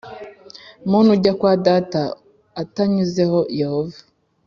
[0.89, 2.01] muntu ujya kwa Data
[2.61, 3.97] atanyuzeho Yohana